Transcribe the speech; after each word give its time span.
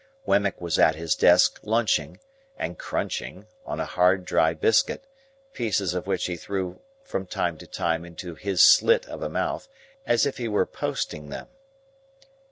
Wemmick 0.25 0.59
was 0.59 0.79
at 0.79 0.95
his 0.95 1.13
desk, 1.13 1.59
lunching—and 1.61 2.79
crunching—on 2.79 3.79
a 3.79 3.85
dry 4.17 4.45
hard 4.47 4.59
biscuit; 4.59 5.05
pieces 5.53 5.93
of 5.93 6.07
which 6.07 6.25
he 6.25 6.35
threw 6.35 6.79
from 7.03 7.27
time 7.27 7.55
to 7.59 7.67
time 7.67 8.03
into 8.03 8.33
his 8.33 8.63
slit 8.63 9.05
of 9.07 9.21
a 9.21 9.29
mouth, 9.29 9.67
as 10.07 10.25
if 10.25 10.37
he 10.37 10.47
were 10.47 10.65
posting 10.65 11.29
them. 11.29 11.49